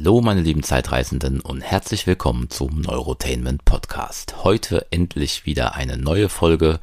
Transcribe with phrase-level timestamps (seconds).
[0.00, 4.44] Hallo meine lieben Zeitreisenden und herzlich willkommen zum Neurotainment Podcast.
[4.44, 6.78] Heute endlich wieder eine neue Folge.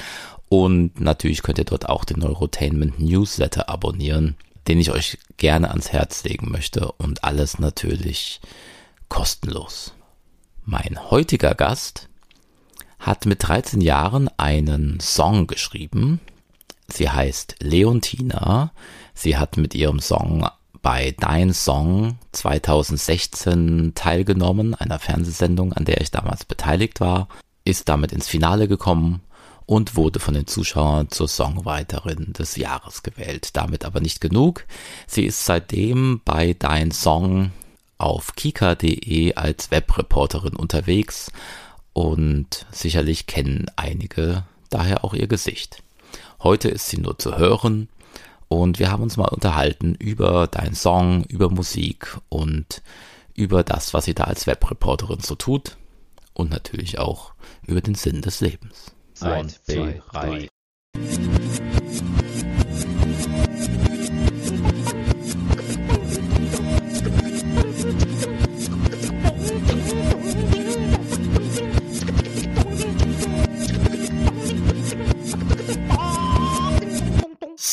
[0.49, 4.37] Und natürlich könnt ihr dort auch den Neurotainment Newsletter abonnieren,
[4.69, 8.39] den ich euch gerne ans Herz legen möchte und alles natürlich
[9.09, 9.93] kostenlos.
[10.69, 12.09] Mein heutiger Gast
[12.99, 16.19] hat mit 13 Jahren einen Song geschrieben.
[16.89, 18.73] Sie heißt Leontina.
[19.13, 20.45] Sie hat mit ihrem Song
[20.81, 27.29] bei Dein Song 2016 teilgenommen, einer Fernsehsendung, an der ich damals beteiligt war,
[27.63, 29.21] ist damit ins Finale gekommen
[29.67, 33.55] und wurde von den Zuschauern zur Songwriterin des Jahres gewählt.
[33.55, 34.65] Damit aber nicht genug.
[35.07, 37.51] Sie ist seitdem bei Dein Song
[37.97, 41.31] auf kika.de als Webreporterin unterwegs
[41.93, 45.83] und sicherlich kennen einige daher auch ihr Gesicht.
[46.41, 47.89] Heute ist sie nur zu hören
[48.47, 52.81] und wir haben uns mal unterhalten über deinen Song, über Musik und
[53.33, 55.77] über das, was sie da als Webreporterin so tut
[56.33, 57.33] und natürlich auch
[57.65, 58.93] über den Sinn des Lebens.
[59.19, 60.47] Eins, zwei, drei.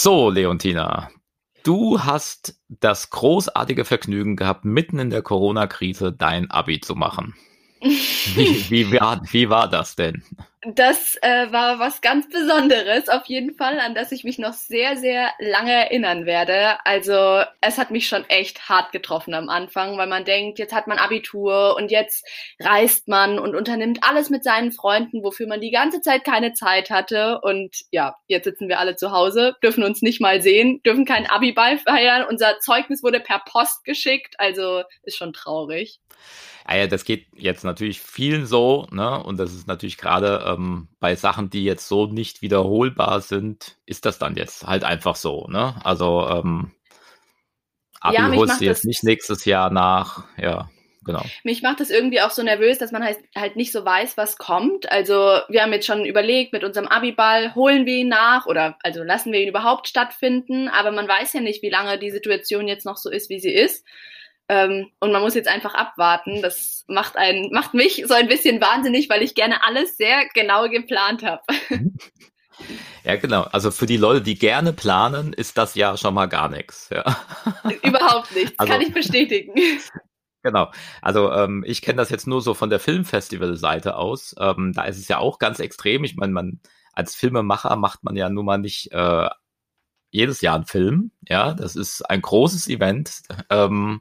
[0.05, 1.09] So, Leontina,
[1.63, 7.35] du hast das großartige Vergnügen gehabt, mitten in der Corona-Krise dein Abi zu machen.
[7.81, 7.91] Wie,
[8.69, 10.23] wie, war, wie war das denn?
[10.67, 14.97] Das äh, war was ganz Besonderes, auf jeden Fall, an das ich mich noch sehr,
[14.97, 16.79] sehr lange erinnern werde.
[16.87, 20.87] Also es hat mich schon echt hart getroffen am Anfang, weil man denkt, jetzt hat
[20.87, 22.27] man Abitur und jetzt
[22.61, 26.89] reist man und unternimmt alles mit seinen Freunden, wofür man die ganze Zeit keine Zeit
[26.89, 27.41] hatte.
[27.43, 31.27] Und ja, jetzt sitzen wir alle zu Hause, dürfen uns nicht mal sehen, dürfen keinen
[31.27, 32.25] Abi-Ball feiern.
[32.27, 36.01] Unser Zeugnis wurde per Post geschickt, also ist schon traurig.
[36.67, 39.23] Ah ja, das geht jetzt natürlich vielen so, ne?
[39.23, 44.07] Und das ist natürlich gerade ähm, bei Sachen, die jetzt so nicht wiederholbar sind, ist
[44.07, 45.75] das dann jetzt halt einfach so, ne?
[45.85, 46.73] Also ähm,
[48.01, 50.69] Abi ja, holst du jetzt nicht nächstes Jahr nach, ja.
[51.05, 51.23] Genau.
[51.43, 54.39] Mich macht das irgendwie auch so nervös, dass man halt, halt nicht so weiß, was
[54.39, 54.91] kommt.
[54.91, 55.15] Also
[55.49, 59.33] wir haben jetzt schon überlegt, mit unserem Abiball holen wir ihn nach oder also lassen
[59.33, 62.97] wir ihn überhaupt stattfinden, aber man weiß ja nicht, wie lange die Situation jetzt noch
[62.97, 63.87] so ist, wie sie ist.
[64.55, 66.41] Ähm, und man muss jetzt einfach abwarten.
[66.41, 70.69] Das macht einen, macht mich so ein bisschen wahnsinnig, weil ich gerne alles sehr genau
[70.69, 71.43] geplant habe.
[73.03, 73.43] Ja, genau.
[73.43, 76.89] Also für die Leute, die gerne planen, ist das ja schon mal gar nichts.
[76.91, 77.05] Ja.
[77.83, 79.53] Überhaupt nichts, also, kann ich bestätigen.
[80.47, 80.71] Genau.
[81.01, 84.35] Also ähm, ich kenne das jetzt nur so von der Filmfestival-Seite aus.
[84.39, 86.05] Ähm, da ist es ja auch ganz extrem.
[86.05, 86.61] Ich meine, man
[86.93, 89.29] als Filmemacher macht man ja nun mal nicht äh,
[90.11, 91.11] jedes Jahr einen Film.
[91.27, 93.23] Ja, das ist ein großes Event.
[93.51, 94.01] Ähm,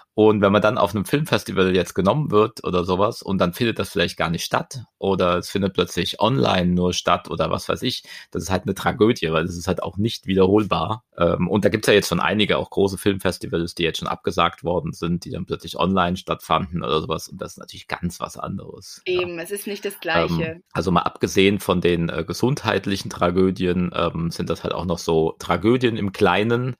[0.13, 3.79] und wenn man dann auf einem Filmfestival jetzt genommen wird oder sowas und dann findet
[3.79, 7.81] das vielleicht gar nicht statt oder es findet plötzlich online nur statt oder was weiß
[7.83, 11.05] ich, das ist halt eine Tragödie, weil das ist halt auch nicht wiederholbar.
[11.17, 14.65] Ähm, und da gibt's ja jetzt schon einige, auch große Filmfestivals, die jetzt schon abgesagt
[14.65, 17.29] worden sind, die dann plötzlich online stattfanden oder sowas.
[17.29, 19.01] Und das ist natürlich ganz was anderes.
[19.05, 19.43] Eben, ja.
[19.43, 20.43] es ist nicht das Gleiche.
[20.43, 24.99] Ähm, also mal abgesehen von den äh, gesundheitlichen Tragödien, ähm, sind das halt auch noch
[24.99, 26.75] so Tragödien im Kleinen,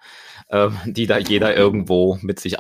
[0.86, 2.60] die da jeder irgendwo mit sich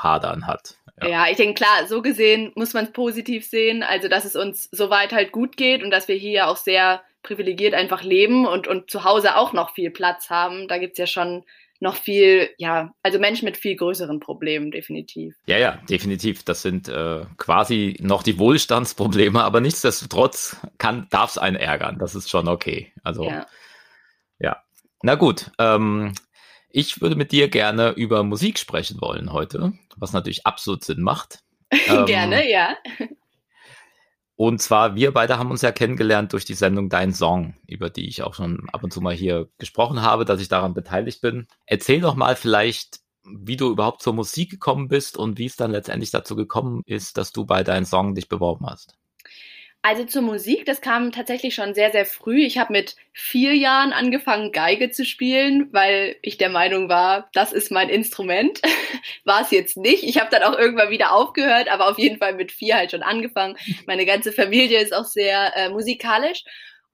[0.00, 0.76] auszuhadern hat.
[1.02, 1.08] Ja.
[1.08, 4.68] ja, ich denke, klar, so gesehen muss man es positiv sehen, also dass es uns
[4.70, 8.90] soweit halt gut geht und dass wir hier auch sehr privilegiert einfach leben und, und
[8.90, 10.68] zu Hause auch noch viel Platz haben.
[10.68, 11.44] Da gibt's ja schon
[11.82, 15.36] noch viel, ja, also Menschen mit viel größeren Problemen, definitiv.
[15.46, 16.42] Ja, ja, definitiv.
[16.44, 21.98] Das sind äh, quasi noch die Wohlstandsprobleme, aber nichtsdestotrotz darf es einen ärgern.
[21.98, 22.92] Das ist schon okay.
[23.02, 23.46] Also, ja.
[24.38, 24.62] ja.
[25.02, 26.12] Na gut, ähm,
[26.72, 31.40] ich würde mit dir gerne über Musik sprechen wollen heute, was natürlich absolut Sinn macht.
[31.86, 32.76] Ähm, Gerne, ja.
[34.34, 38.08] Und zwar, wir beide haben uns ja kennengelernt durch die Sendung Dein Song, über die
[38.08, 41.46] ich auch schon ab und zu mal hier gesprochen habe, dass ich daran beteiligt bin.
[41.66, 45.70] Erzähl doch mal vielleicht, wie du überhaupt zur Musik gekommen bist und wie es dann
[45.70, 48.96] letztendlich dazu gekommen ist, dass du bei Dein Song dich beworben hast.
[49.82, 52.42] Also zur Musik, das kam tatsächlich schon sehr, sehr früh.
[52.42, 57.54] Ich habe mit vier Jahren angefangen, Geige zu spielen, weil ich der Meinung war, das
[57.54, 58.60] ist mein Instrument.
[59.24, 60.02] war es jetzt nicht.
[60.02, 63.02] Ich habe dann auch irgendwann wieder aufgehört, aber auf jeden Fall mit vier halt schon
[63.02, 63.56] angefangen.
[63.86, 66.44] Meine ganze Familie ist auch sehr äh, musikalisch.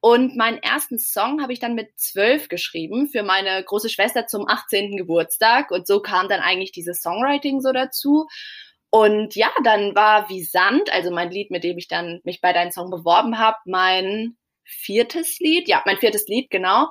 [0.01, 4.47] Und meinen ersten Song habe ich dann mit zwölf geschrieben für meine große Schwester zum
[4.49, 4.97] 18.
[4.97, 5.73] Geburtstag.
[5.73, 8.29] Und so kam dann eigentlich dieses Songwriting so dazu.
[8.91, 12.53] Und ja, dann war wie Sand, also mein Lied, mit dem ich dann mich bei
[12.53, 15.69] deinem Song beworben habe, mein viertes Lied.
[15.69, 16.89] Ja, mein viertes Lied, genau.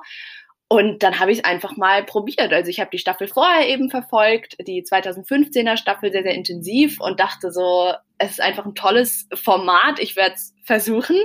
[0.68, 2.52] Und dann habe ich es einfach mal probiert.
[2.52, 7.20] Also ich habe die Staffel vorher eben verfolgt, die 2015er Staffel sehr, sehr intensiv und
[7.20, 11.16] dachte so, es ist einfach ein tolles Format, ich werde es versuchen.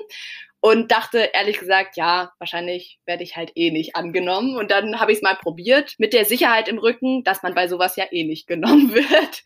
[0.64, 4.56] Und dachte ehrlich gesagt, ja, wahrscheinlich werde ich halt eh nicht angenommen.
[4.58, 7.68] Und dann habe ich es mal probiert, mit der Sicherheit im Rücken, dass man bei
[7.68, 9.44] sowas ja eh nicht genommen wird.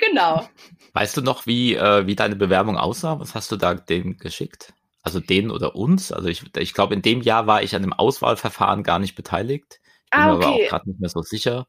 [0.00, 0.48] Genau.
[0.92, 3.20] Weißt du noch, wie, äh, wie deine Bewerbung aussah?
[3.20, 4.72] Was hast du da dem geschickt?
[5.02, 6.12] Also denen oder uns?
[6.12, 9.80] Also ich, ich glaube, in dem Jahr war ich an dem Auswahlverfahren gar nicht beteiligt.
[10.04, 10.38] Ich bin ah, okay.
[10.38, 11.66] mir aber auch gerade nicht mehr so sicher.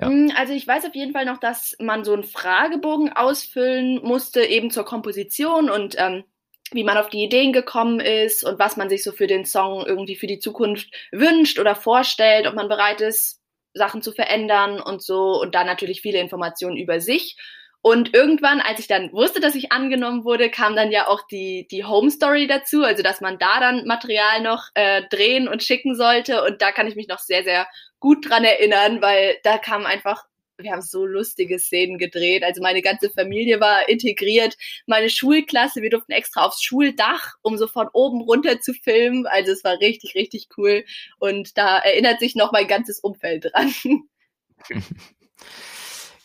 [0.00, 0.08] Ja.
[0.08, 4.42] Hm, also ich weiß auf jeden Fall noch, dass man so einen Fragebogen ausfüllen musste,
[4.42, 6.24] eben zur Komposition und ähm,
[6.72, 9.84] wie man auf die Ideen gekommen ist und was man sich so für den Song
[9.86, 13.40] irgendwie für die Zukunft wünscht oder vorstellt, ob man bereit ist,
[13.76, 17.36] Sachen zu verändern und so und da natürlich viele Informationen über sich.
[17.82, 21.68] Und irgendwann, als ich dann wusste, dass ich angenommen wurde, kam dann ja auch die,
[21.70, 25.94] die Home Story dazu, also dass man da dann Material noch äh, drehen und schicken
[25.94, 26.42] sollte.
[26.42, 27.68] Und da kann ich mich noch sehr, sehr
[28.00, 30.24] gut dran erinnern, weil da kam einfach
[30.58, 32.42] wir haben so lustige Szenen gedreht.
[32.42, 34.56] Also meine ganze Familie war integriert,
[34.86, 39.26] meine Schulklasse, wir durften extra aufs Schuldach, um so von oben runter zu filmen.
[39.26, 40.84] Also es war richtig, richtig cool.
[41.18, 43.72] Und da erinnert sich noch mein ganzes Umfeld dran.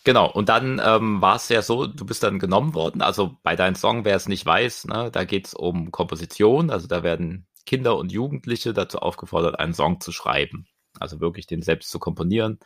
[0.04, 3.04] Genau, und dann ähm, war es ja so, du bist dann genommen worden.
[3.04, 6.72] Also bei deinem Song, wer es nicht weiß, ne, da geht es um Komposition.
[6.72, 10.66] Also da werden Kinder und Jugendliche dazu aufgefordert, einen Song zu schreiben.
[11.00, 12.60] Also wirklich den selbst zu komponieren.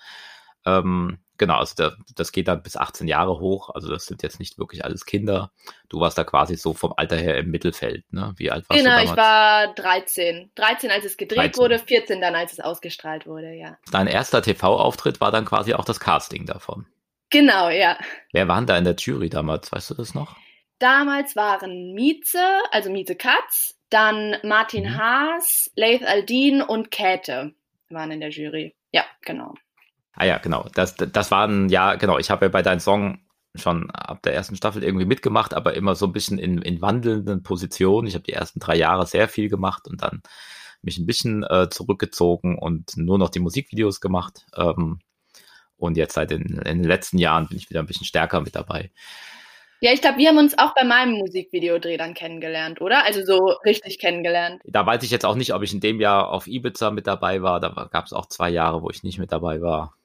[0.66, 3.70] Ähm, genau, also da, das geht dann bis 18 Jahre hoch.
[3.74, 5.52] Also das sind jetzt nicht wirklich alles Kinder.
[5.90, 8.12] Du warst da quasi so vom Alter her im Mittelfeld.
[8.12, 8.34] Ne?
[8.38, 10.52] Wie alt warst genau, du Genau, ich war 13.
[10.56, 11.62] 13, als es gedreht 13.
[11.62, 13.78] wurde, 14 dann, als es ausgestrahlt wurde, ja.
[13.92, 16.86] Dein erster TV-Auftritt war dann quasi auch das Casting davon.
[17.30, 17.98] Genau, ja.
[18.32, 19.72] Wer waren da in der Jury damals?
[19.72, 20.36] Weißt du das noch?
[20.80, 24.98] Damals waren Mieze, also Mieze Katz, dann Martin mhm.
[24.98, 27.54] Haas, Leith Aldin und Käthe
[27.90, 28.76] waren in der Jury.
[28.92, 29.56] Ja, genau.
[30.16, 30.68] Ah ja, genau.
[30.74, 33.20] Das, das waren, ja, genau, ich habe ja bei deinem Song
[33.56, 37.44] schon ab der ersten Staffel irgendwie mitgemacht, aber immer so ein bisschen in, in wandelnden
[37.44, 38.08] Positionen.
[38.08, 40.22] Ich habe die ersten drei Jahre sehr viel gemacht und dann
[40.82, 44.46] mich ein bisschen äh, zurückgezogen und nur noch die Musikvideos gemacht.
[44.56, 45.00] Ähm,
[45.78, 48.56] und jetzt seit den, in den letzten Jahren bin ich wieder ein bisschen stärker mit
[48.56, 48.92] dabei.
[49.82, 53.04] Ja, ich glaube, wir haben uns auch bei meinem Musikvideodreh dann kennengelernt, oder?
[53.04, 54.62] Also so richtig kennengelernt.
[54.66, 57.42] Da weiß ich jetzt auch nicht, ob ich in dem Jahr auf Ibiza mit dabei
[57.42, 57.60] war.
[57.60, 59.96] Da gab es auch zwei Jahre, wo ich nicht mit dabei war.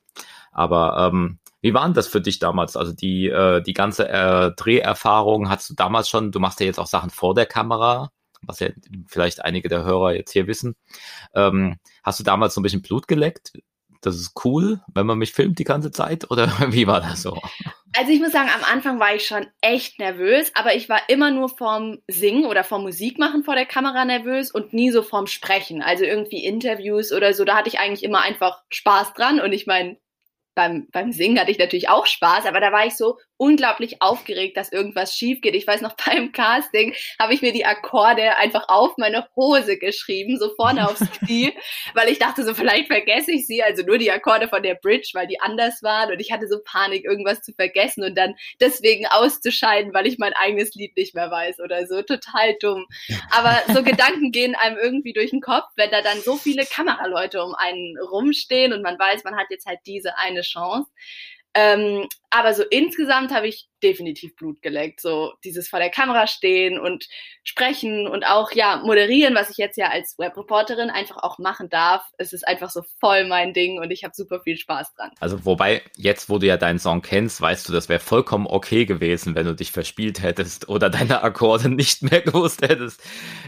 [0.50, 2.76] Aber ähm, wie war denn das für dich damals?
[2.76, 6.78] Also die, äh, die ganze äh, Dreherfahrung hast du damals schon, du machst ja jetzt
[6.78, 8.10] auch Sachen vor der Kamera,
[8.42, 8.68] was ja
[9.06, 10.74] vielleicht einige der Hörer jetzt hier wissen.
[11.34, 13.52] Ähm, hast du damals so ein bisschen Blut geleckt?
[14.00, 17.38] Das ist cool, wenn man mich filmt die ganze Zeit oder wie war das so?
[17.94, 21.30] Also ich muss sagen, am Anfang war ich schon echt nervös, aber ich war immer
[21.30, 25.82] nur vorm Singen oder vorm Musikmachen vor der Kamera nervös und nie so vorm Sprechen.
[25.82, 29.66] Also irgendwie Interviews oder so, da hatte ich eigentlich immer einfach Spaß dran und ich
[29.66, 29.98] meine,
[30.54, 34.58] beim, beim Singen hatte ich natürlich auch Spaß, aber da war ich so unglaublich aufgeregt,
[34.58, 35.54] dass irgendwas schief geht.
[35.54, 40.38] Ich weiß noch, beim Casting habe ich mir die Akkorde einfach auf meine Hose geschrieben,
[40.38, 41.54] so vorne aufs Knie,
[41.94, 45.10] weil ich dachte so, vielleicht vergesse ich sie, also nur die Akkorde von der Bridge,
[45.14, 49.06] weil die anders waren und ich hatte so Panik, irgendwas zu vergessen und dann deswegen
[49.06, 52.02] auszuscheiden, weil ich mein eigenes Lied nicht mehr weiß oder so.
[52.02, 52.86] Total dumm.
[53.30, 57.42] Aber so Gedanken gehen einem irgendwie durch den Kopf, wenn da dann so viele Kameraleute
[57.42, 60.90] um einen rumstehen und man weiß, man hat jetzt halt diese eine Chance.
[61.54, 65.00] Ähm, aber so insgesamt habe ich definitiv Blut geleckt.
[65.00, 67.06] So dieses vor der Kamera stehen und
[67.42, 72.04] sprechen und auch ja moderieren, was ich jetzt ja als Webreporterin einfach auch machen darf.
[72.18, 75.10] Es ist einfach so voll mein Ding und ich habe super viel Spaß dran.
[75.18, 78.84] Also wobei jetzt, wo du ja deinen Song kennst, weißt du, das wäre vollkommen okay
[78.84, 83.00] gewesen, wenn du dich verspielt hättest oder deine Akkorde nicht mehr gewusst hättest.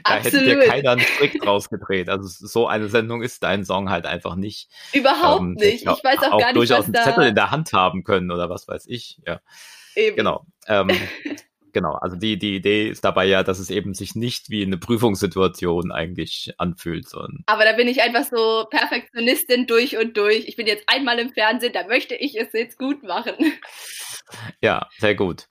[0.04, 0.46] Da Absolut.
[0.46, 2.08] hätte dir keiner einen Trick draus gedreht.
[2.08, 4.68] Also so eine Sendung ist dein Song halt einfach nicht.
[4.92, 5.82] Überhaupt ähm, nicht.
[5.82, 8.30] Ich weiß auch, auch gar nicht, durchaus was einen Zettel in der Hand haben können
[8.30, 9.20] oder was weiß ich.
[9.26, 9.40] Ja.
[9.94, 10.16] Eben.
[10.16, 10.46] Genau.
[10.66, 10.88] Ähm,
[11.72, 11.92] genau.
[11.92, 15.92] Also die, die Idee ist dabei ja, dass es eben sich nicht wie eine Prüfungssituation
[15.92, 17.08] eigentlich anfühlt.
[17.08, 20.48] Sondern Aber da bin ich einfach so Perfektionistin durch und durch.
[20.48, 23.34] Ich bin jetzt einmal im Fernsehen, da möchte ich es jetzt gut machen.
[24.60, 25.48] Ja, sehr gut.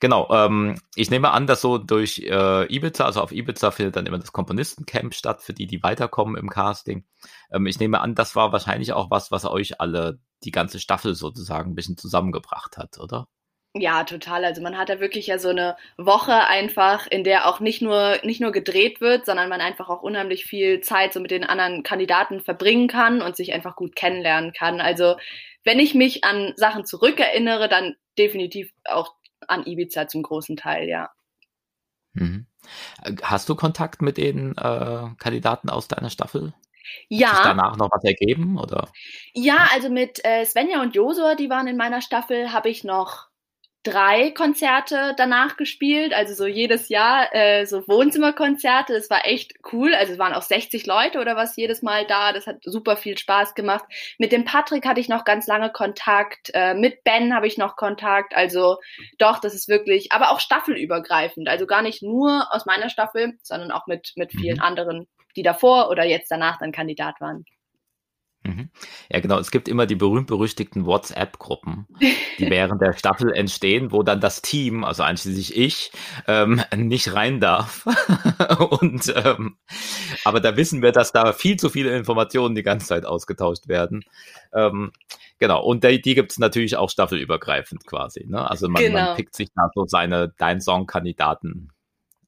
[0.00, 4.06] Genau, ähm, ich nehme an, dass so durch äh, Ibiza, also auf Ibiza findet dann
[4.06, 7.04] immer das Komponistencamp statt, für die, die weiterkommen im Casting.
[7.52, 11.14] Ähm, ich nehme an, das war wahrscheinlich auch was, was euch alle die ganze Staffel
[11.14, 13.28] sozusagen ein bisschen zusammengebracht hat, oder?
[13.76, 14.44] Ja, total.
[14.44, 18.18] Also man hat da wirklich ja so eine Woche einfach, in der auch nicht nur,
[18.22, 21.82] nicht nur gedreht wird, sondern man einfach auch unheimlich viel Zeit so mit den anderen
[21.82, 24.80] Kandidaten verbringen kann und sich einfach gut kennenlernen kann.
[24.80, 25.16] Also
[25.64, 29.14] wenn ich mich an Sachen zurückerinnere, dann definitiv auch
[29.48, 31.10] an Ibiza zum großen Teil, ja.
[32.14, 32.46] Mhm.
[33.22, 36.54] Hast du Kontakt mit den äh, Kandidaten aus deiner Staffel?
[37.08, 37.28] Ja.
[37.28, 38.88] Hat sich danach noch was ergeben, oder?
[39.32, 43.28] Ja, also mit äh, Svenja und Josua, die waren in meiner Staffel, habe ich noch
[43.84, 48.94] drei Konzerte danach gespielt, also so jedes Jahr äh, so Wohnzimmerkonzerte.
[48.94, 49.94] Das war echt cool.
[49.94, 52.32] Also es waren auch 60 Leute oder was jedes Mal da.
[52.32, 53.84] Das hat super viel Spaß gemacht.
[54.18, 56.50] Mit dem Patrick hatte ich noch ganz lange Kontakt.
[56.54, 58.34] Äh, mit Ben habe ich noch Kontakt.
[58.34, 58.78] Also
[59.18, 61.48] doch, das ist wirklich, aber auch staffelübergreifend.
[61.48, 64.62] Also gar nicht nur aus meiner Staffel, sondern auch mit mit vielen mhm.
[64.62, 67.44] anderen, die davor oder jetzt danach dann Kandidat waren.
[68.44, 68.68] Mhm.
[69.10, 69.38] Ja, genau.
[69.38, 71.86] Es gibt immer die berühmt-berüchtigten WhatsApp-Gruppen,
[72.38, 75.92] die während der Staffel entstehen, wo dann das Team, also einschließlich ich,
[76.28, 77.86] ähm, nicht rein darf.
[78.80, 79.56] Und ähm,
[80.24, 84.04] aber da wissen wir, dass da viel zu viele Informationen die ganze Zeit ausgetauscht werden.
[84.52, 84.92] Ähm,
[85.38, 85.62] genau.
[85.64, 88.26] Und die, die gibt es natürlich auch staffelübergreifend quasi.
[88.28, 88.48] Ne?
[88.48, 89.06] Also man, genau.
[89.06, 91.70] man pickt sich da so seine Dein Song-Kandidaten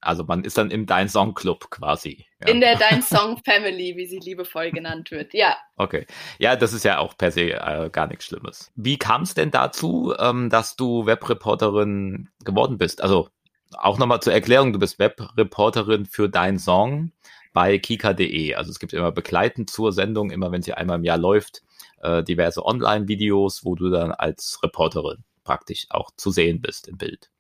[0.07, 2.27] also man ist dann im Dein Song Club quasi.
[2.41, 2.49] Ja.
[2.49, 5.35] In der Dein Song Family, wie sie liebevoll genannt wird.
[5.35, 5.57] Ja.
[5.77, 6.07] Okay.
[6.39, 8.73] Ja, das ist ja auch per se äh, gar nichts Schlimmes.
[8.77, 13.03] Wie kam es denn dazu, ähm, dass du Webreporterin geworden bist?
[13.03, 13.29] Also
[13.73, 17.13] auch nochmal zur Erklärung, du bist Webreporterin für Dein Song
[17.53, 18.55] bei kika.de.
[18.55, 21.63] Also es gibt immer begleitend zur Sendung, immer wenn sie einmal im Jahr läuft,
[22.03, 27.31] äh, diverse Online-Videos, wo du dann als Reporterin praktisch auch zu sehen bist im Bild.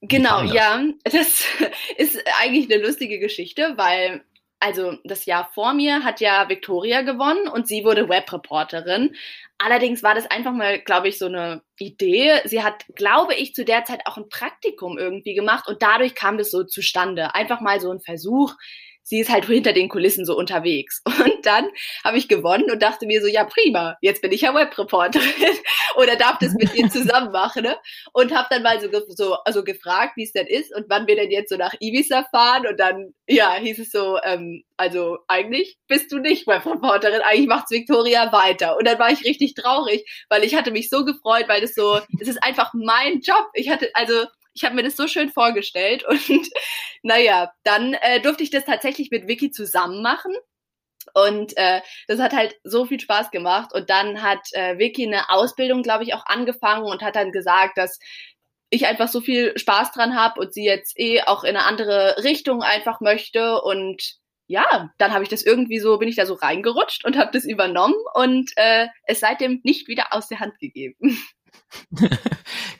[0.00, 0.82] Genau, ja.
[1.04, 1.44] Das
[1.96, 4.22] ist eigentlich eine lustige Geschichte, weil
[4.60, 9.14] also das Jahr vor mir hat ja Victoria gewonnen und sie wurde Webreporterin.
[9.58, 12.40] Allerdings war das einfach mal, glaube ich, so eine Idee.
[12.44, 16.38] Sie hat, glaube ich, zu der Zeit auch ein Praktikum irgendwie gemacht und dadurch kam
[16.38, 17.34] das so zustande.
[17.34, 18.54] Einfach mal so ein Versuch,
[19.08, 21.02] sie ist halt hinter den Kulissen so unterwegs.
[21.06, 21.68] Und dann
[22.04, 25.26] habe ich gewonnen und dachte mir so, ja prima, jetzt bin ich ja Webreporterin
[25.96, 27.62] oder darf das mit ihr zusammen machen.
[27.62, 27.76] Ne?
[28.12, 31.16] Und habe dann mal so, so also gefragt, wie es denn ist und wann wir
[31.16, 32.66] denn jetzt so nach Ibiza fahren.
[32.66, 37.70] Und dann, ja, hieß es so, ähm, also eigentlich bist du nicht Webreporterin, eigentlich macht's
[37.70, 38.76] Victoria weiter.
[38.76, 41.98] Und dann war ich richtig traurig, weil ich hatte mich so gefreut, weil das so,
[42.20, 43.46] es ist einfach mein Job.
[43.54, 44.26] Ich hatte, also
[44.58, 46.48] ich habe mir das so schön vorgestellt und
[47.02, 50.34] naja, dann äh, durfte ich das tatsächlich mit Vicky zusammen machen.
[51.14, 53.72] Und äh, das hat halt so viel Spaß gemacht.
[53.72, 57.78] Und dann hat äh, Vicky eine Ausbildung, glaube ich, auch angefangen und hat dann gesagt,
[57.78, 57.98] dass
[58.68, 62.16] ich einfach so viel Spaß dran habe und sie jetzt eh auch in eine andere
[62.24, 63.62] Richtung einfach möchte.
[63.62, 67.30] Und ja, dann habe ich das irgendwie so, bin ich da so reingerutscht und habe
[67.32, 70.96] das übernommen und äh, es seitdem nicht wieder aus der Hand gegeben.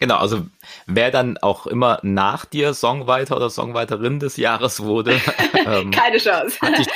[0.00, 0.46] genau, also
[0.86, 5.20] wer dann auch immer nach dir Songwriter oder Songwriterin des Jahres wurde,
[5.66, 6.58] ähm, keine Chance.
[6.60, 6.90] Hat, die,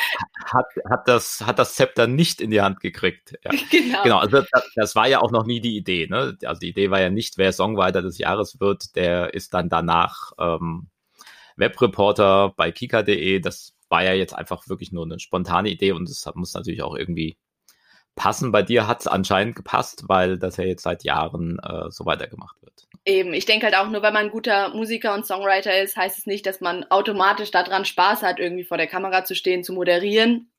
[0.45, 3.38] hat, hat, das, hat das Zepter nicht in die Hand gekriegt.
[3.45, 3.50] Ja.
[3.71, 4.02] Genau.
[4.02, 6.07] genau also das, das, war ja auch noch nie die Idee.
[6.09, 6.37] Ne?
[6.45, 10.33] Also die Idee war ja nicht, wer Songwriter des Jahres wird, der ist dann danach
[10.38, 10.88] ähm,
[11.57, 13.41] Webreporter bei kika.de.
[13.41, 16.97] Das war ja jetzt einfach wirklich nur eine spontane Idee und es muss natürlich auch
[16.97, 17.37] irgendwie
[18.14, 18.52] passen.
[18.52, 22.57] Bei dir hat es anscheinend gepasst, weil das ja jetzt seit Jahren äh, so weitergemacht
[22.62, 22.87] wird.
[23.04, 26.19] Eben, ich denke halt auch, nur weil man ein guter Musiker und Songwriter ist, heißt
[26.19, 29.73] es nicht, dass man automatisch daran Spaß hat, irgendwie vor der Kamera zu stehen, zu
[29.73, 30.52] moderieren.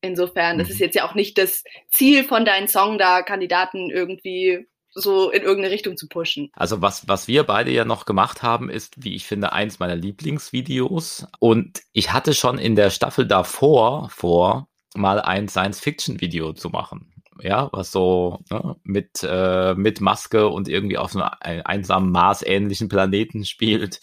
[0.00, 0.84] Insofern, das ist mhm.
[0.84, 5.72] jetzt ja auch nicht das Ziel von deinem Song, da Kandidaten irgendwie so in irgendeine
[5.72, 6.50] Richtung zu pushen.
[6.54, 9.94] Also was, was wir beide ja noch gemacht haben, ist, wie ich finde, eins meiner
[9.94, 11.26] Lieblingsvideos.
[11.38, 17.12] Und ich hatte schon in der Staffel davor vor, mal ein Science-Fiction-Video zu machen.
[17.40, 22.88] Ja, was so ne, mit, äh, mit Maske und irgendwie auf so einem einsamen Mars-ähnlichen
[22.88, 24.00] Planeten spielt.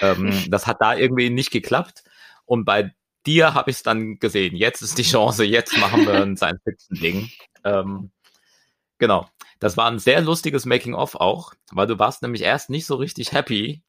[0.00, 2.02] Ähm, das hat da irgendwie nicht geklappt.
[2.44, 2.92] Und bei
[3.24, 4.56] dir habe ich es dann gesehen.
[4.56, 7.30] Jetzt ist die Chance, jetzt machen wir ein Science-Fiction-Ding.
[7.64, 8.10] Ähm,
[8.98, 9.26] genau.
[9.62, 13.30] Das war ein sehr lustiges Making-of auch, weil du warst nämlich erst nicht so richtig
[13.30, 13.84] happy.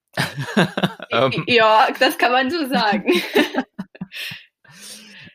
[1.09, 3.11] ähm, ja, das kann man so sagen.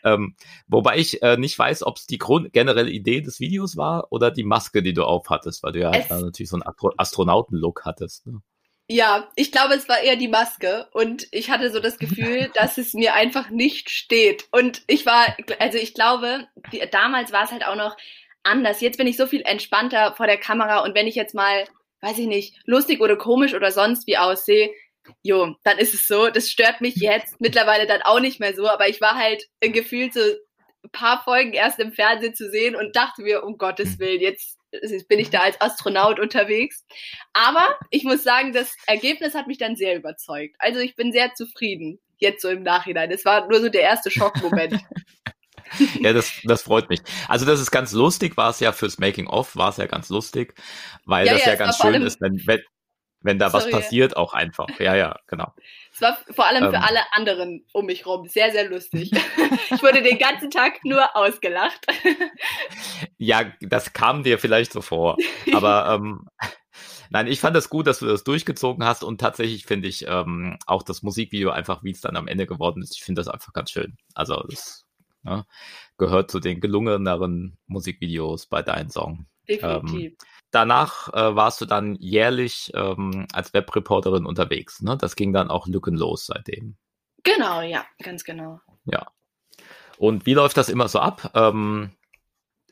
[0.05, 0.35] ähm,
[0.67, 4.31] wobei ich äh, nicht weiß, ob es die Grund generelle Idee des Videos war oder
[4.31, 8.27] die Maske, die du aufhattest, weil du ja es natürlich so einen Astronauten-Look hattest.
[8.27, 8.41] Ne?
[8.91, 12.79] Ja, ich glaube, es war eher die Maske und ich hatte so das Gefühl, dass
[12.79, 14.49] es mir einfach nicht steht.
[14.51, 17.97] Und ich war, also ich glaube, die, damals war es halt auch noch
[18.43, 18.81] anders.
[18.81, 21.65] Jetzt bin ich so viel entspannter vor der Kamera und wenn ich jetzt mal,
[22.01, 24.71] weiß ich nicht, lustig oder komisch oder sonst wie aussehe,
[25.23, 26.29] jo, dann ist es so.
[26.29, 30.15] Das stört mich jetzt mittlerweile dann auch nicht mehr so, aber ich war halt gefühlt
[30.15, 33.99] so ein paar Folgen erst im Fernsehen zu sehen und dachte mir, um Gottes hm.
[34.01, 34.59] Willen, jetzt
[35.09, 36.85] bin ich da als Astronaut unterwegs.
[37.33, 40.57] Aber ich muss sagen, das Ergebnis hat mich dann sehr überzeugt.
[40.59, 43.11] Also ich bin sehr zufrieden, jetzt so im Nachhinein.
[43.11, 44.79] Es war nur so der erste Schockmoment.
[46.01, 47.01] ja, das, das freut mich.
[47.29, 50.55] Also das ist ganz lustig, war es ja fürs Making-of, war es ja ganz lustig,
[51.05, 52.61] weil ja, das ja, ja ganz schön ist, wenn, wenn,
[53.21, 54.69] wenn da Sorry, was passiert, auch einfach.
[54.79, 55.53] Ja, ja, genau.
[55.93, 59.11] Es war vor allem ähm, für alle anderen um mich rum sehr, sehr lustig.
[59.71, 61.87] ich wurde den ganzen Tag nur ausgelacht.
[63.17, 65.17] ja, das kam dir vielleicht so vor.
[65.53, 66.29] Aber ähm,
[67.11, 70.07] nein, ich fand es das gut, dass du das durchgezogen hast und tatsächlich finde ich
[70.07, 73.29] ähm, auch das Musikvideo einfach, wie es dann am Ende geworden ist, ich finde das
[73.29, 73.97] einfach ganz schön.
[74.15, 74.87] Also das
[75.25, 75.45] ja,
[75.97, 79.27] gehört zu den gelungeneren Musikvideos bei deinem Song.
[79.49, 80.13] Definitiv.
[80.13, 80.17] Ähm,
[80.51, 84.83] danach äh, warst du dann jährlich ähm, als Webreporterin unterwegs.
[84.83, 84.97] Ne?
[84.97, 86.77] Das ging dann auch lückenlos seitdem.
[87.25, 88.61] Genau, ja, ganz genau.
[88.85, 89.09] Ja.
[89.99, 91.33] Und wie läuft das immer so ab?
[91.35, 91.91] Ähm,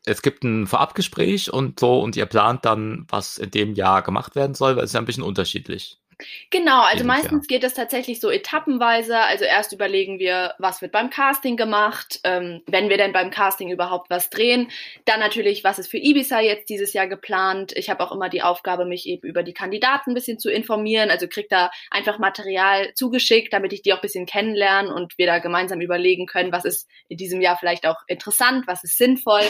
[0.04, 4.36] es gibt ein Vorabgespräch und so und ihr plant dann, was in dem Jahr gemacht
[4.36, 6.00] werden soll, weil es ist ja ein bisschen unterschiedlich.
[6.50, 9.18] Genau, also meistens geht es tatsächlich so etappenweise.
[9.18, 13.70] Also erst überlegen wir, was wird beim Casting gemacht, ähm, wenn wir denn beim Casting
[13.70, 14.70] überhaupt was drehen.
[15.04, 17.72] Dann natürlich, was ist für Ibiza jetzt dieses Jahr geplant.
[17.76, 21.10] Ich habe auch immer die Aufgabe, mich eben über die Kandidaten ein bisschen zu informieren.
[21.10, 25.26] Also krieg da einfach Material zugeschickt, damit ich die auch ein bisschen kennenlernen und wir
[25.26, 29.44] da gemeinsam überlegen können, was ist in diesem Jahr vielleicht auch interessant, was ist sinnvoll.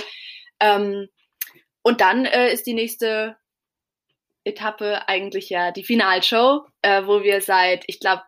[0.58, 1.06] Ähm,
[1.82, 3.36] und dann äh, ist die nächste
[4.46, 8.22] Etappe eigentlich ja die Finalshow, äh, wo wir seit, ich glaube,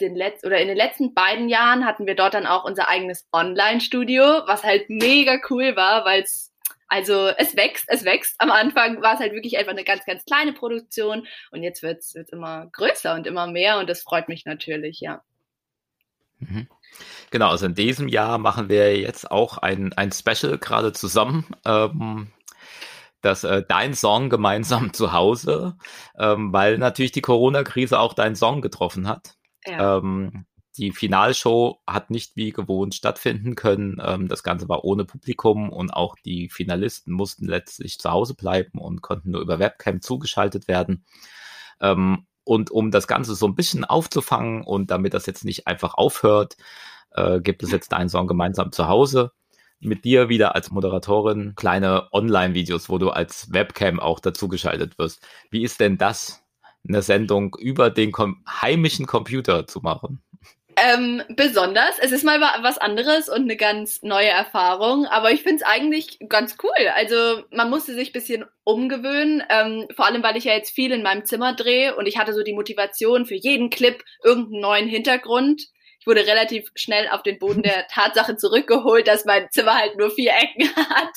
[0.00, 3.28] den letzten oder in den letzten beiden Jahren hatten wir dort dann auch unser eigenes
[3.32, 6.52] Online-Studio, was halt mega cool war, weil es
[6.88, 8.34] also es wächst, es wächst.
[8.38, 12.00] Am Anfang war es halt wirklich einfach eine ganz, ganz kleine Produktion und jetzt wird
[12.00, 15.22] es immer größer und immer mehr und das freut mich natürlich, ja.
[16.38, 16.68] Mhm.
[17.30, 21.46] Genau, also in diesem Jahr machen wir jetzt auch ein, ein Special gerade zusammen.
[21.64, 22.30] Ähm,
[23.22, 25.76] dass äh, dein Song gemeinsam zu Hause,
[26.18, 29.36] ähm, weil natürlich die Corona-Krise auch deinen Song getroffen hat.
[29.66, 29.98] Ja.
[29.98, 30.44] Ähm,
[30.78, 34.00] die Finalshow hat nicht wie gewohnt stattfinden können.
[34.02, 38.78] Ähm, das Ganze war ohne Publikum und auch die Finalisten mussten letztlich zu Hause bleiben
[38.78, 41.04] und konnten nur über Webcam zugeschaltet werden.
[41.80, 45.94] Ähm, und um das Ganze so ein bisschen aufzufangen und damit das jetzt nicht einfach
[45.94, 46.56] aufhört,
[47.12, 49.32] äh, gibt es jetzt deinen Song gemeinsam zu Hause
[49.82, 55.26] mit dir wieder als Moderatorin kleine Online-Videos, wo du als Webcam auch dazugeschaltet wirst.
[55.50, 56.42] Wie ist denn das,
[56.88, 58.12] eine Sendung über den
[58.48, 60.22] heimischen Computer zu machen?
[60.76, 61.98] Ähm, besonders.
[62.00, 66.18] Es ist mal was anderes und eine ganz neue Erfahrung, aber ich finde es eigentlich
[66.28, 66.88] ganz cool.
[66.94, 70.92] Also man musste sich ein bisschen umgewöhnen, ähm, vor allem weil ich ja jetzt viel
[70.92, 74.88] in meinem Zimmer drehe und ich hatte so die Motivation für jeden Clip irgendeinen neuen
[74.88, 75.68] Hintergrund
[76.02, 80.10] ich wurde relativ schnell auf den Boden der Tatsache zurückgeholt, dass mein Zimmer halt nur
[80.10, 81.12] vier Ecken hat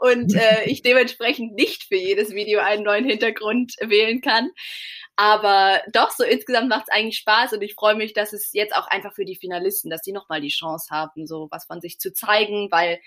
[0.00, 4.50] und äh, ich dementsprechend nicht für jedes Video einen neuen Hintergrund wählen kann.
[5.14, 8.74] Aber doch, so insgesamt macht es eigentlich Spaß und ich freue mich, dass es jetzt
[8.74, 11.98] auch einfach für die Finalisten, dass die nochmal die Chance haben, so was von sich
[11.98, 12.98] zu zeigen, weil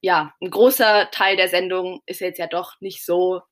[0.00, 3.42] ja, ein großer Teil der Sendung ist jetzt ja doch nicht so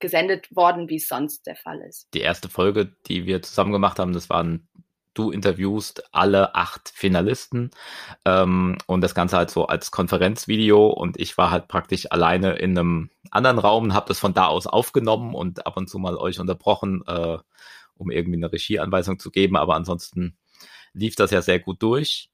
[0.00, 2.08] gesendet worden, wie es sonst der Fall ist.
[2.12, 4.68] Die erste Folge, die wir zusammen gemacht haben, das waren
[5.14, 7.70] du interviewst alle acht Finalisten
[8.24, 10.88] ähm, und das Ganze halt so als Konferenzvideo.
[10.88, 14.46] Und ich war halt praktisch alleine in einem anderen Raum und habe das von da
[14.46, 17.38] aus aufgenommen und ab und zu mal euch unterbrochen, äh,
[17.96, 20.36] um irgendwie eine Regieanweisung zu geben, aber ansonsten
[20.92, 22.30] lief das ja sehr gut durch.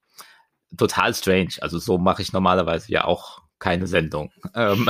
[0.77, 4.33] Total strange, also so mache ich normalerweise ja auch keine Sendung.
[4.55, 4.88] Ähm,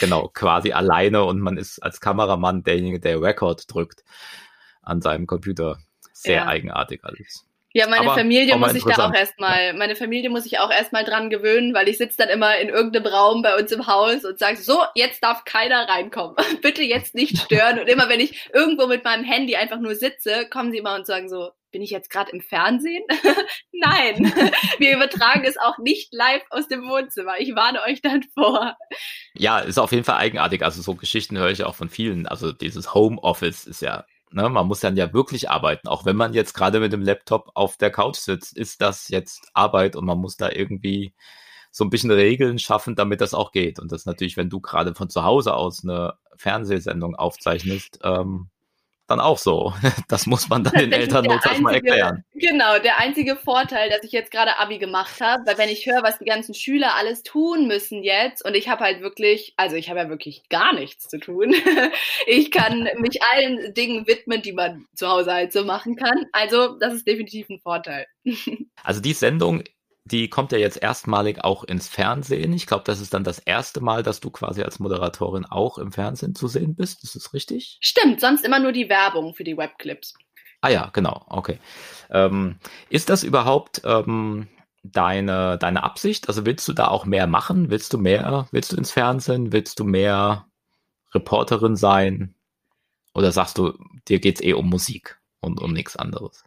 [0.00, 1.22] genau, quasi alleine.
[1.22, 4.02] Und man ist als Kameramann derjenige, der Record drückt
[4.82, 5.78] an seinem Computer
[6.26, 6.46] sehr ja.
[6.46, 7.46] eigenartig alles.
[7.76, 11.04] Ja, meine Aber Familie muss ich da auch erstmal, meine Familie muss ich auch erstmal
[11.04, 14.38] dran gewöhnen, weil ich sitze dann immer in irgendeinem Raum bei uns im Haus und
[14.38, 16.36] sage, so, jetzt darf keiner reinkommen.
[16.62, 17.78] Bitte jetzt nicht stören.
[17.78, 21.04] Und immer wenn ich irgendwo mit meinem Handy einfach nur sitze, kommen sie immer und
[21.04, 23.04] sagen so, bin ich jetzt gerade im Fernsehen?
[23.72, 24.32] Nein,
[24.78, 27.34] wir übertragen es auch nicht live aus dem Wohnzimmer.
[27.40, 28.74] Ich warne euch dann vor.
[29.34, 30.62] Ja, ist auf jeden Fall eigenartig.
[30.62, 32.26] Also so Geschichten höre ich auch von vielen.
[32.26, 35.88] Also dieses Homeoffice ist ja Ne, man muss dann ja wirklich arbeiten.
[35.88, 39.50] Auch wenn man jetzt gerade mit dem Laptop auf der Couch sitzt, ist das jetzt
[39.54, 41.14] Arbeit und man muss da irgendwie
[41.70, 43.78] so ein bisschen Regeln schaffen, damit das auch geht.
[43.78, 48.50] Und das natürlich, wenn du gerade von zu Hause aus eine Fernsehsendung aufzeichnest, ähm,
[49.06, 49.72] dann auch so.
[50.08, 52.24] Das muss man dann den Eltern notfalls mal erklären.
[52.34, 56.02] Genau, der einzige Vorteil, dass ich jetzt gerade Abi gemacht habe, weil wenn ich höre,
[56.02, 59.90] was die ganzen Schüler alles tun müssen jetzt und ich habe halt wirklich, also ich
[59.90, 61.54] habe ja wirklich gar nichts zu tun.
[62.26, 66.26] Ich kann mich allen Dingen widmen, die man zu Hause halt so machen kann.
[66.32, 68.06] Also das ist definitiv ein Vorteil.
[68.82, 69.64] Also die Sendung
[70.06, 72.52] die kommt ja jetzt erstmalig auch ins Fernsehen.
[72.52, 75.90] Ich glaube, das ist dann das erste Mal, dass du quasi als Moderatorin auch im
[75.90, 77.02] Fernsehen zu sehen bist.
[77.02, 77.78] Ist das richtig?
[77.80, 80.14] Stimmt, sonst immer nur die Werbung für die Webclips.
[80.60, 81.58] Ah ja, genau, okay.
[82.08, 82.56] Ähm,
[82.88, 84.46] ist das überhaupt ähm,
[84.84, 86.28] deine, deine Absicht?
[86.28, 87.70] Also willst du da auch mehr machen?
[87.70, 89.52] Willst du mehr, willst du ins Fernsehen?
[89.52, 90.46] Willst du mehr
[91.12, 92.36] Reporterin sein?
[93.12, 93.72] Oder sagst du,
[94.06, 96.44] dir geht es eh um Musik und um nichts anderes?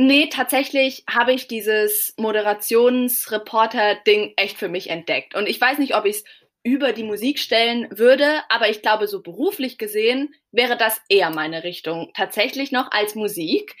[0.00, 5.34] Nee, tatsächlich habe ich dieses Moderationsreporter-Ding echt für mich entdeckt.
[5.34, 6.24] Und ich weiß nicht, ob ich es
[6.62, 11.64] über die Musik stellen würde, aber ich glaube, so beruflich gesehen wäre das eher meine
[11.64, 13.74] Richtung tatsächlich noch als Musik.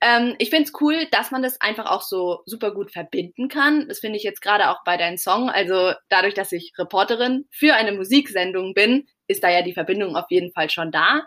[0.00, 3.88] Ähm, ich finde es cool, dass man das einfach auch so super gut verbinden kann.
[3.88, 5.50] Das finde ich jetzt gerade auch bei deinem Song.
[5.50, 10.30] Also dadurch, dass ich Reporterin für eine Musiksendung bin, ist da ja die Verbindung auf
[10.30, 11.26] jeden Fall schon da.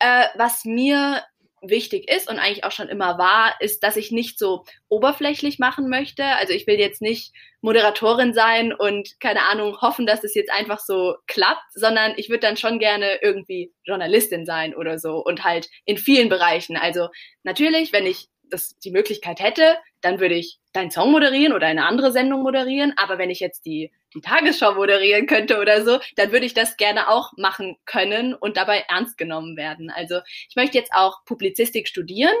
[0.00, 1.22] Äh, was mir
[1.62, 5.88] wichtig ist und eigentlich auch schon immer war, ist, dass ich nicht so oberflächlich machen
[5.88, 6.24] möchte.
[6.24, 10.78] Also ich will jetzt nicht Moderatorin sein und keine Ahnung hoffen, dass es jetzt einfach
[10.78, 15.68] so klappt, sondern ich würde dann schon gerne irgendwie Journalistin sein oder so und halt
[15.84, 16.76] in vielen Bereichen.
[16.76, 17.08] Also
[17.42, 21.86] natürlich, wenn ich das die Möglichkeit hätte, dann würde ich deinen Song moderieren oder eine
[21.86, 22.92] andere Sendung moderieren.
[22.96, 26.76] Aber wenn ich jetzt die, die Tagesschau moderieren könnte oder so, dann würde ich das
[26.76, 29.90] gerne auch machen können und dabei ernst genommen werden.
[29.90, 32.34] Also ich möchte jetzt auch Publizistik studieren.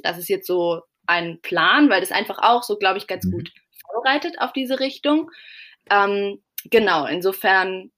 [0.00, 3.32] Das ist jetzt so ein Plan, weil das einfach auch so, glaube ich, ganz mhm.
[3.32, 3.52] gut
[3.90, 5.30] vorbereitet auf diese Richtung.
[5.90, 7.90] Ähm, genau, insofern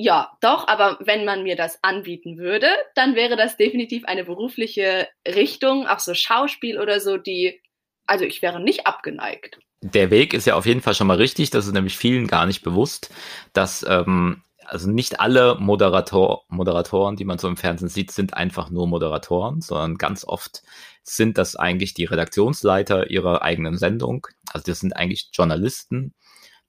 [0.00, 5.08] ja, doch, aber wenn man mir das anbieten würde, dann wäre das definitiv eine berufliche
[5.26, 7.60] Richtung, auch so Schauspiel oder so, die,
[8.08, 9.60] also ich wäre nicht abgeneigt.
[9.80, 12.46] Der Weg ist ja auf jeden Fall schon mal richtig, das ist nämlich vielen gar
[12.46, 13.14] nicht bewusst,
[13.52, 18.70] dass ähm, also nicht alle Moderator, Moderatoren, die man so im Fernsehen sieht, sind einfach
[18.70, 20.62] nur Moderatoren, sondern ganz oft
[21.02, 24.26] sind das eigentlich die Redaktionsleiter ihrer eigenen Sendung.
[24.52, 26.12] Also das sind eigentlich Journalisten,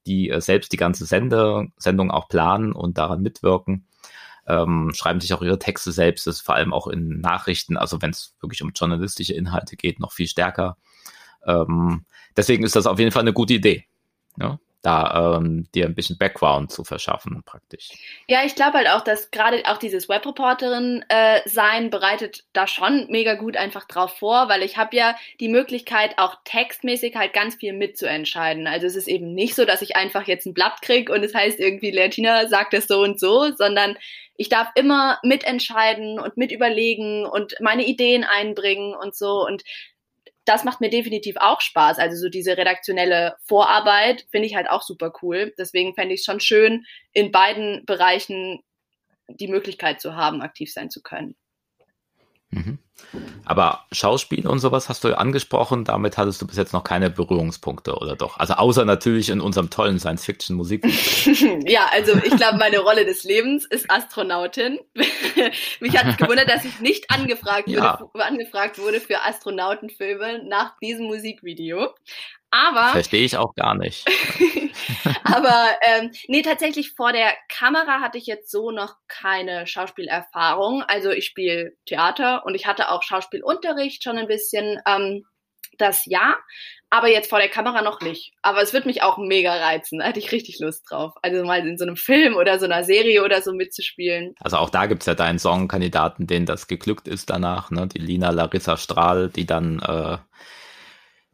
[0.06, 3.86] die äh, selbst die ganze Sende, Sendung auch planen und daran mitwirken.
[4.48, 8.02] Ähm, schreiben sich auch ihre Texte selbst, das ist vor allem auch in Nachrichten, also
[8.02, 10.78] wenn es wirklich um journalistische Inhalte geht, noch viel stärker.
[11.46, 13.86] Ähm, deswegen ist das auf jeden Fall eine gute Idee.
[14.38, 14.60] Ja?
[14.82, 17.90] da ähm, dir ein bisschen Background zu verschaffen, praktisch.
[18.28, 21.42] Ja, ich glaube halt auch, dass gerade auch dieses Webreporterin äh,
[21.90, 26.38] bereitet da schon mega gut einfach drauf vor, weil ich habe ja die Möglichkeit, auch
[26.46, 28.68] textmäßig halt ganz viel mitzuentscheiden.
[28.68, 31.36] Also es ist eben nicht so, dass ich einfach jetzt ein Blatt krieg und es
[31.36, 33.98] heißt irgendwie, Leotina sagt das so und so, sondern
[34.36, 39.46] ich darf immer mitentscheiden und mitüberlegen und meine Ideen einbringen und so.
[39.46, 39.64] Und
[40.50, 42.00] das macht mir definitiv auch Spaß.
[42.00, 45.54] Also so diese redaktionelle Vorarbeit finde ich halt auch super cool.
[45.60, 48.64] Deswegen fände ich es schon schön, in beiden Bereichen
[49.28, 51.36] die Möglichkeit zu haben, aktiv sein zu können.
[52.52, 52.80] Mhm.
[53.46, 57.96] Aber Schauspiel und sowas hast du angesprochen, damit hattest du bis jetzt noch keine Berührungspunkte,
[57.96, 58.38] oder doch?
[58.38, 60.86] Also außer natürlich in unserem tollen Science-Fiction-Musik.
[61.66, 64.80] ja, also ich glaube, meine Rolle des Lebens ist Astronautin.
[65.80, 68.00] Mich hat es gewundert, dass ich nicht angefragt, ja.
[68.00, 71.94] wurde, angefragt wurde für Astronautenfilme nach diesem Musikvideo.
[72.52, 72.90] Aber.
[72.90, 74.06] Verstehe ich auch gar nicht.
[75.24, 80.84] aber ähm, nee, tatsächlich vor der Kamera hatte ich jetzt so noch keine Schauspielerfahrung.
[80.84, 85.26] Also ich spiele Theater und ich hatte auch Schauspielunterricht schon ein bisschen ähm,
[85.78, 86.38] das Jahr,
[86.90, 88.34] aber jetzt vor der Kamera noch nicht.
[88.42, 90.00] Aber es wird mich auch mega reizen.
[90.00, 91.14] Da hätte ich richtig Lust drauf.
[91.22, 94.36] Also mal in so einem Film oder so einer Serie oder so mitzuspielen.
[94.40, 97.88] Also auch da gibt's ja deinen Songkandidaten, denen das geglückt ist danach, ne?
[97.88, 100.18] Die Lina Larissa Strahl, die dann äh,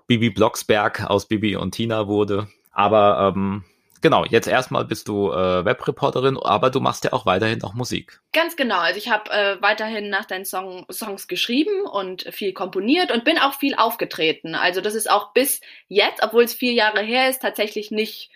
[0.08, 2.48] Bibi Blocksberg aus Bibi und Tina wurde.
[2.72, 3.64] Aber ähm,
[4.02, 8.22] genau, jetzt erstmal bist du äh, Webreporterin, aber du machst ja auch weiterhin noch Musik.
[8.34, 8.80] Ganz genau.
[8.80, 13.40] Also ich habe äh, weiterhin nach deinen Song Songs geschrieben und viel komponiert und bin
[13.40, 14.56] auch viel aufgetreten.
[14.56, 18.30] Also das ist auch bis jetzt, obwohl es vier Jahre her ist, tatsächlich nicht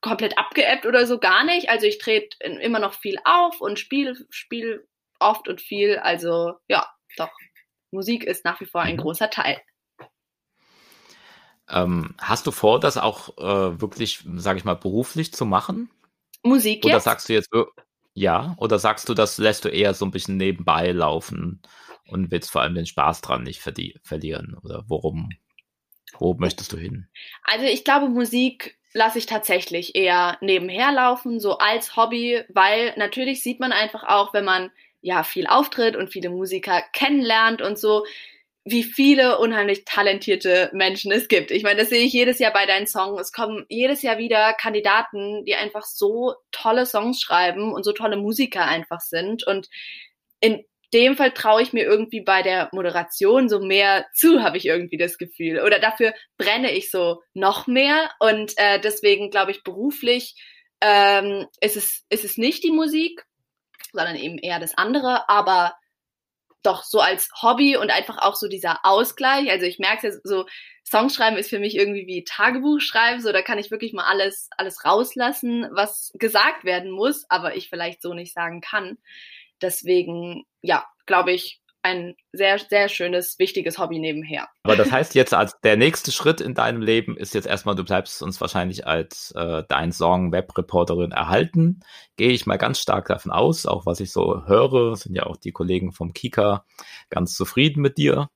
[0.00, 1.70] komplett abgeebbt oder so gar nicht.
[1.70, 4.86] Also ich trete immer noch viel auf und spiele spiel
[5.18, 5.96] oft und viel.
[5.98, 6.86] Also ja,
[7.16, 7.30] doch.
[7.92, 9.00] Musik ist nach wie vor ein mhm.
[9.00, 9.60] großer Teil.
[11.70, 15.90] Ähm, hast du vor, das auch äh, wirklich, sage ich mal, beruflich zu machen?
[16.42, 17.50] Musik Oder sagst du jetzt,
[18.14, 21.62] ja, oder sagst du, das lässt du eher so ein bisschen nebenbei laufen
[22.08, 24.56] und willst vor allem den Spaß dran nicht verlieren?
[24.62, 25.30] Oder worum,
[26.18, 27.08] wo möchtest du hin?
[27.44, 33.42] Also ich glaube, Musik lasse ich tatsächlich eher nebenher laufen, so als Hobby, weil natürlich
[33.42, 38.04] sieht man einfach auch, wenn man ja viel auftritt und viele Musiker kennenlernt und so,
[38.70, 41.50] wie viele unheimlich talentierte Menschen es gibt.
[41.50, 43.20] Ich meine, das sehe ich jedes Jahr bei deinen Songs.
[43.20, 48.16] Es kommen jedes Jahr wieder Kandidaten, die einfach so tolle Songs schreiben und so tolle
[48.16, 49.46] Musiker einfach sind.
[49.46, 49.68] Und
[50.40, 54.66] in dem Fall traue ich mir irgendwie bei der Moderation so mehr zu, habe ich
[54.66, 55.60] irgendwie das Gefühl.
[55.60, 58.10] Oder dafür brenne ich so noch mehr.
[58.18, 60.34] Und äh, deswegen glaube ich, beruflich
[60.80, 63.24] ähm, ist, es, ist es nicht die Musik,
[63.92, 65.28] sondern eben eher das andere.
[65.28, 65.74] Aber
[66.62, 69.50] doch so als Hobby und einfach auch so dieser Ausgleich.
[69.50, 70.46] Also ich merke es so,
[70.84, 74.48] Songschreiben ist für mich irgendwie wie Tagebuch schreiben, so da kann ich wirklich mal alles,
[74.56, 78.98] alles rauslassen, was gesagt werden muss, aber ich vielleicht so nicht sagen kann.
[79.62, 84.48] Deswegen, ja, glaube ich, ein sehr, sehr schönes, wichtiges Hobby nebenher.
[84.62, 87.84] Aber das heißt jetzt, als der nächste Schritt in deinem Leben ist jetzt erstmal, du
[87.84, 91.80] bleibst uns wahrscheinlich als äh, dein Song-Webreporterin erhalten.
[92.16, 95.36] Gehe ich mal ganz stark davon aus, auch was ich so höre, sind ja auch
[95.36, 96.64] die Kollegen vom Kika
[97.08, 98.30] ganz zufrieden mit dir.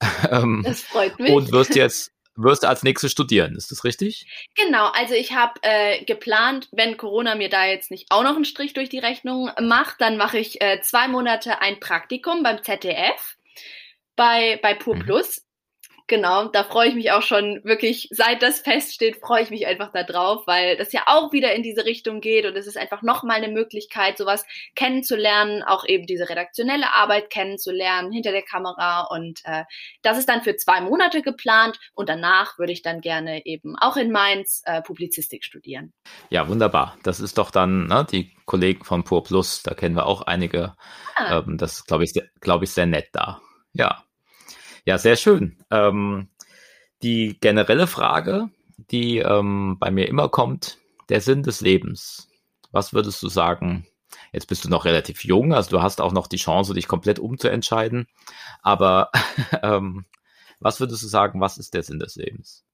[0.30, 1.32] Ähm, das freut mich.
[1.32, 4.26] Und wirst jetzt wirst du als nächstes studieren, ist das richtig?
[4.54, 8.44] Genau, also ich habe äh, geplant, wenn Corona mir da jetzt nicht auch noch einen
[8.44, 13.36] Strich durch die Rechnung macht, dann mache ich äh, zwei Monate ein Praktikum beim ZDF
[14.16, 15.00] bei, bei Pur mhm.
[15.00, 15.45] Plus
[16.06, 19.90] genau, da freue ich mich auch schon wirklich, seit das feststeht, freue ich mich einfach
[19.92, 23.02] da drauf, weil das ja auch wieder in diese Richtung geht und es ist einfach
[23.02, 29.40] nochmal eine Möglichkeit, sowas kennenzulernen, auch eben diese redaktionelle Arbeit kennenzulernen hinter der Kamera und
[29.44, 29.64] äh,
[30.02, 33.96] das ist dann für zwei Monate geplant und danach würde ich dann gerne eben auch
[33.96, 35.92] in Mainz äh, Publizistik studieren.
[36.30, 36.96] Ja, wunderbar.
[37.02, 40.74] Das ist doch dann ne, die Kollegen von Pur Plus, da kennen wir auch einige.
[41.16, 41.38] Ah.
[41.38, 43.40] Ähm, das glaube ich, glaube ich, sehr nett da.
[43.72, 44.05] Ja.
[44.86, 45.58] Ja, sehr schön.
[45.72, 46.28] Ähm,
[47.02, 48.50] die generelle Frage,
[48.90, 52.28] die ähm, bei mir immer kommt, der Sinn des Lebens.
[52.70, 53.86] Was würdest du sagen?
[54.32, 57.18] Jetzt bist du noch relativ jung, also du hast auch noch die Chance, dich komplett
[57.18, 58.06] umzuentscheiden.
[58.62, 59.10] Aber
[59.62, 60.04] ähm,
[60.60, 62.64] was würdest du sagen, was ist der Sinn des Lebens?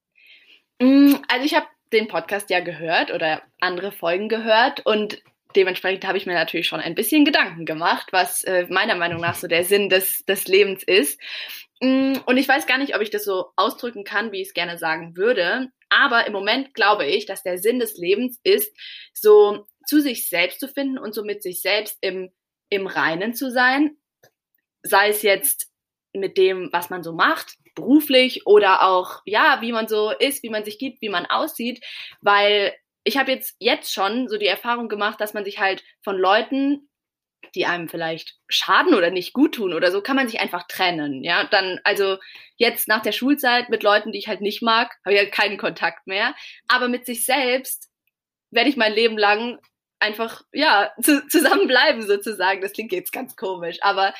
[0.81, 5.23] Mm, also ich habe den Podcast ja gehört oder andere Folgen gehört und
[5.57, 9.35] dementsprechend habe ich mir natürlich schon ein bisschen Gedanken gemacht, was äh, meiner Meinung nach
[9.35, 11.19] so der Sinn des, des Lebens ist.
[11.83, 14.55] Mm, und ich weiß gar nicht, ob ich das so ausdrücken kann, wie ich es
[14.55, 15.69] gerne sagen würde.
[15.89, 18.75] Aber im Moment glaube ich, dass der Sinn des Lebens ist,
[19.13, 22.31] so zu sich selbst zu finden und so mit sich selbst im,
[22.71, 23.97] im Reinen zu sein.
[24.85, 25.71] Sei es jetzt
[26.15, 30.51] mit dem, was man so macht, beruflich oder auch, ja, wie man so ist, wie
[30.51, 31.85] man sich gibt, wie man aussieht.
[32.21, 36.17] Weil ich habe jetzt, jetzt schon so die Erfahrung gemacht, dass man sich halt von
[36.17, 36.89] Leuten
[37.55, 41.23] die einem vielleicht schaden oder nicht gut tun oder so, kann man sich einfach trennen.
[41.25, 42.19] Ja, dann, also
[42.57, 45.59] jetzt nach der Schulzeit mit Leuten, die ich halt nicht mag, habe ich halt keinen
[45.59, 46.35] Kontakt mehr.
[46.69, 47.91] Aber mit sich selbst
[48.51, 49.59] werde ich mein Leben lang
[49.99, 52.61] einfach, ja, zu, zusammenbleiben sozusagen.
[52.61, 54.15] Das klingt jetzt ganz komisch, aber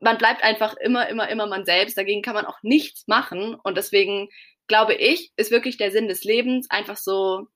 [0.00, 1.96] man bleibt einfach immer, immer, immer man selbst.
[1.96, 3.54] Dagegen kann man auch nichts machen.
[3.62, 4.28] Und deswegen
[4.66, 7.46] glaube ich, ist wirklich der Sinn des Lebens einfach so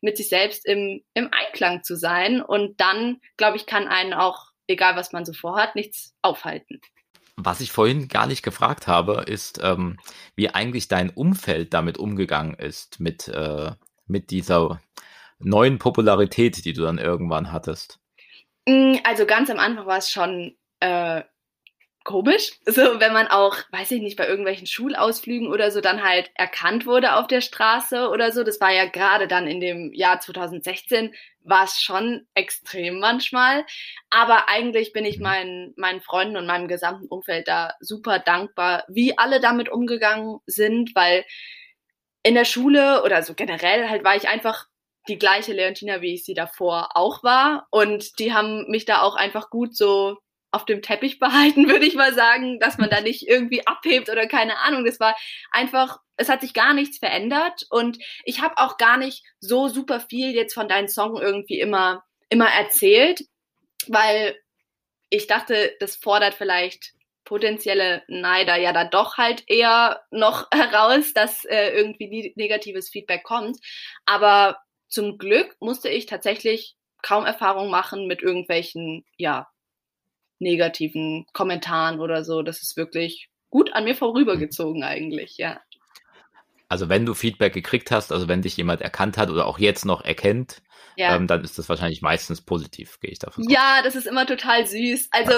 [0.00, 2.40] mit sich selbst im, im Einklang zu sein.
[2.42, 6.80] Und dann, glaube ich, kann einen auch, egal was man so vorhat, nichts aufhalten.
[7.36, 9.98] Was ich vorhin gar nicht gefragt habe, ist, ähm,
[10.34, 13.72] wie eigentlich dein Umfeld damit umgegangen ist, mit, äh,
[14.06, 14.80] mit dieser
[15.38, 17.98] neuen Popularität, die du dann irgendwann hattest.
[18.66, 21.22] Mm, also ganz am Anfang war es schon äh,
[22.06, 22.52] komisch.
[22.64, 26.86] So, wenn man auch, weiß ich nicht, bei irgendwelchen Schulausflügen oder so dann halt erkannt
[26.86, 28.44] wurde auf der Straße oder so.
[28.44, 33.66] Das war ja gerade dann in dem Jahr 2016, war es schon extrem manchmal.
[34.08, 39.18] Aber eigentlich bin ich meinen, meinen Freunden und meinem gesamten Umfeld da super dankbar, wie
[39.18, 41.24] alle damit umgegangen sind, weil
[42.22, 44.66] in der Schule oder so generell halt war ich einfach
[45.08, 47.66] die gleiche Leontina, wie ich sie davor auch war.
[47.70, 50.18] Und die haben mich da auch einfach gut so
[50.56, 54.26] auf dem Teppich behalten, würde ich mal sagen, dass man da nicht irgendwie abhebt oder
[54.26, 54.84] keine Ahnung.
[54.84, 55.14] Das war
[55.50, 60.00] einfach, es hat sich gar nichts verändert und ich habe auch gar nicht so super
[60.00, 63.22] viel jetzt von deinen Songs irgendwie immer, immer erzählt,
[63.86, 64.34] weil
[65.10, 71.44] ich dachte, das fordert vielleicht potenzielle Neider ja da doch halt eher noch heraus, dass
[71.44, 73.58] äh, irgendwie negatives Feedback kommt.
[74.06, 79.48] Aber zum Glück musste ich tatsächlich kaum Erfahrung machen mit irgendwelchen, ja,
[80.38, 82.42] negativen Kommentaren oder so.
[82.42, 85.60] Das ist wirklich gut an mir vorübergezogen eigentlich, ja.
[86.68, 89.84] Also wenn du Feedback gekriegt hast, also wenn dich jemand erkannt hat oder auch jetzt
[89.84, 90.62] noch erkennt,
[90.96, 91.14] ja.
[91.14, 93.52] ähm, dann ist das wahrscheinlich meistens positiv, gehe ich davon aus.
[93.52, 95.08] Ja, das ist immer total süß.
[95.10, 95.32] Also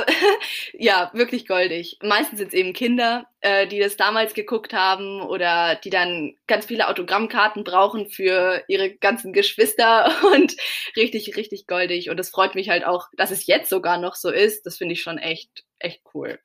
[0.72, 1.98] ja, wirklich goldig.
[2.02, 6.66] Meistens sind es eben Kinder, äh, die das damals geguckt haben oder die dann ganz
[6.66, 10.54] viele Autogrammkarten brauchen für ihre ganzen Geschwister und
[10.96, 12.10] richtig, richtig goldig.
[12.10, 14.64] Und das freut mich halt auch, dass es jetzt sogar noch so ist.
[14.64, 16.38] Das finde ich schon echt, echt cool.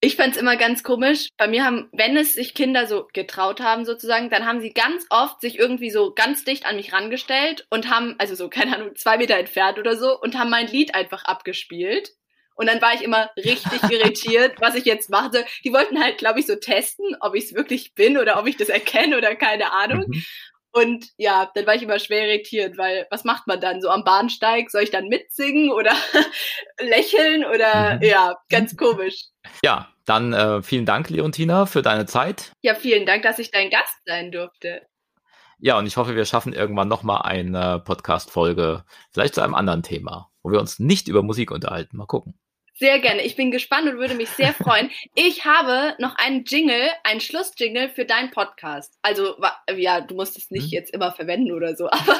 [0.00, 1.28] Ich fand's immer ganz komisch.
[1.36, 5.04] Bei mir haben, wenn es sich Kinder so getraut haben sozusagen, dann haben sie ganz
[5.10, 8.94] oft sich irgendwie so ganz dicht an mich rangestellt und haben, also so, keine Ahnung,
[8.94, 12.12] zwei Meter entfernt oder so und haben mein Lied einfach abgespielt.
[12.54, 15.44] Und dann war ich immer richtig irritiert, was ich jetzt machte.
[15.64, 18.56] Die wollten halt, glaube ich, so testen, ob ich es wirklich bin oder ob ich
[18.56, 20.04] das erkenne oder keine Ahnung.
[20.08, 20.24] Mhm.
[20.78, 24.04] Und ja, dann war ich immer schwer irritiert, weil was macht man dann so am
[24.04, 24.70] Bahnsteig?
[24.70, 25.92] Soll ich dann mitsingen oder
[26.80, 28.02] lächeln oder mhm.
[28.02, 29.24] ja, ganz komisch.
[29.64, 32.52] Ja, dann äh, vielen Dank, Leontina, für deine Zeit.
[32.62, 34.82] Ja, vielen Dank, dass ich dein Gast sein durfte.
[35.58, 40.30] Ja, und ich hoffe, wir schaffen irgendwann nochmal eine Podcast-Folge, vielleicht zu einem anderen Thema,
[40.42, 41.96] wo wir uns nicht über Musik unterhalten.
[41.96, 42.38] Mal gucken.
[42.78, 43.22] Sehr gerne.
[43.22, 44.90] Ich bin gespannt und würde mich sehr freuen.
[45.16, 48.96] Ich habe noch einen Jingle, einen Schlussjingle für deinen Podcast.
[49.02, 49.34] Also,
[49.76, 50.70] ja, du musst es nicht hm.
[50.70, 52.14] jetzt immer verwenden oder so, aber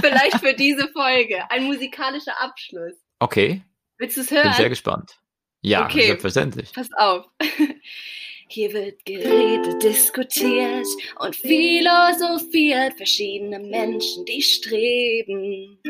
[0.00, 1.50] vielleicht für diese Folge.
[1.50, 2.94] Ein musikalischer Abschluss.
[3.18, 3.62] Okay.
[3.98, 4.44] Willst du es hören?
[4.44, 5.18] Bin sehr gespannt.
[5.62, 6.06] Ja, okay.
[6.06, 6.72] selbstverständlich.
[6.72, 7.24] Pass auf.
[8.48, 10.86] Hier wird geredet, diskutiert
[11.18, 12.94] und philosophiert.
[12.96, 15.80] Verschiedene Menschen, die streben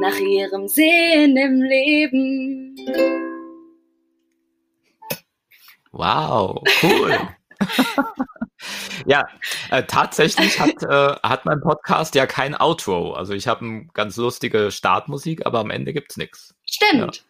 [0.00, 3.25] nach ihrem Sinn im Leben.
[5.96, 7.18] Wow, cool.
[9.06, 9.26] ja,
[9.70, 13.14] äh, tatsächlich hat, äh, hat mein Podcast ja kein Outro.
[13.14, 16.54] Also ich habe eine ganz lustige Startmusik, aber am Ende gibt es nichts.
[16.66, 17.24] Stimmt.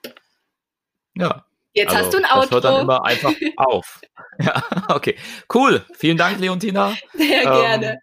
[1.14, 1.26] Ja.
[1.26, 1.44] ja.
[1.74, 2.40] Jetzt also, hast du ein Outro.
[2.40, 4.00] Das hört dann immer einfach auf.
[4.40, 5.16] ja, okay.
[5.54, 5.84] Cool.
[5.94, 6.96] Vielen Dank, Leontina.
[7.12, 7.98] Sehr ähm, gerne.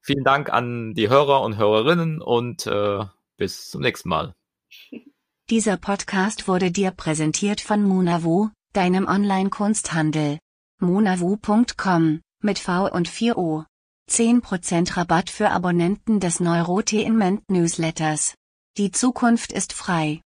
[0.00, 3.04] Vielen Dank an die Hörer und Hörerinnen und äh,
[3.36, 4.34] bis zum nächsten Mal.
[5.48, 10.38] Dieser Podcast wurde dir präsentiert von Munavu, deinem Online-Kunsthandel.
[10.80, 13.64] monavu.com, mit V und 4O.
[14.10, 18.34] 10% Rabatt für Abonnenten des Neurotainment Newsletters.
[18.76, 20.22] Die Zukunft ist frei.